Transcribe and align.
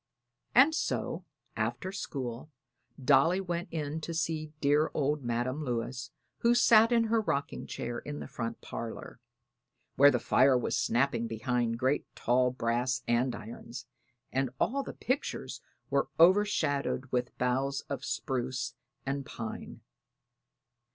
And 0.55 0.73
so, 0.73 1.25
after 1.55 1.91
school, 1.91 2.49
Dolly 3.05 3.39
went 3.39 3.67
in 3.69 4.01
to 4.01 4.15
see 4.15 4.51
dear 4.59 4.89
old 4.95 5.23
Madam 5.23 5.63
Lewis, 5.63 6.09
who 6.39 6.55
sat 6.55 6.91
in 6.91 7.03
her 7.03 7.21
rocking 7.21 7.67
chair 7.67 7.99
in 7.99 8.19
the 8.19 8.27
front 8.27 8.61
parlor, 8.61 9.19
where 9.97 10.09
the 10.09 10.17
fire 10.17 10.57
was 10.57 10.75
snapping 10.75 11.27
behind 11.27 11.77
great 11.77 12.07
tall 12.15 12.49
brass 12.49 13.03
andirons 13.07 13.85
and 14.31 14.49
all 14.59 14.81
the 14.81 14.93
pictures 14.93 15.61
were 15.91 16.09
overshadowed 16.19 17.05
with 17.11 17.37
boughs 17.37 17.81
of 17.81 18.03
spruce 18.03 18.73
and 19.05 19.23
pine. 19.23 19.81